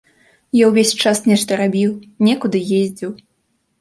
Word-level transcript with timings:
Я 0.59 0.69
ўвесь 0.69 0.93
час 1.03 1.21
нешта 1.31 1.51
рабіў, 1.61 1.91
некуды 2.29 2.57
ездзіў. 2.81 3.11